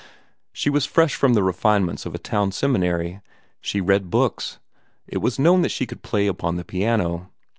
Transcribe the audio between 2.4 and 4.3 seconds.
seminary: she read